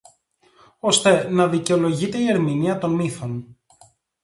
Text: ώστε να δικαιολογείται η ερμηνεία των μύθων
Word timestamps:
ώστε 0.79 1.29
να 1.29 1.47
δικαιολογείται 1.47 2.17
η 2.17 2.27
ερμηνεία 2.27 2.77
των 2.77 2.91
μύθων 2.93 3.55